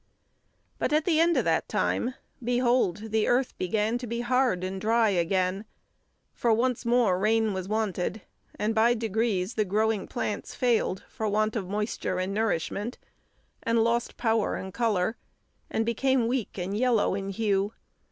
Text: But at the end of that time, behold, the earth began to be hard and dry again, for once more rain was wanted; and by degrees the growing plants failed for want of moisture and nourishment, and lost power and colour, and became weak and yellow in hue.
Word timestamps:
But 0.79 0.91
at 0.93 1.05
the 1.05 1.19
end 1.19 1.37
of 1.37 1.45
that 1.45 1.69
time, 1.69 2.15
behold, 2.43 3.11
the 3.11 3.27
earth 3.27 3.55
began 3.59 3.99
to 3.99 4.07
be 4.07 4.21
hard 4.21 4.63
and 4.63 4.81
dry 4.81 5.09
again, 5.09 5.63
for 6.33 6.51
once 6.51 6.87
more 6.87 7.19
rain 7.19 7.53
was 7.53 7.67
wanted; 7.67 8.23
and 8.57 8.73
by 8.73 8.95
degrees 8.95 9.53
the 9.53 9.63
growing 9.63 10.07
plants 10.07 10.55
failed 10.55 11.03
for 11.07 11.27
want 11.29 11.55
of 11.55 11.69
moisture 11.69 12.17
and 12.17 12.33
nourishment, 12.33 12.97
and 13.61 13.83
lost 13.83 14.17
power 14.17 14.55
and 14.55 14.73
colour, 14.73 15.17
and 15.69 15.85
became 15.85 16.27
weak 16.27 16.57
and 16.57 16.75
yellow 16.75 17.13
in 17.13 17.29
hue. 17.29 17.73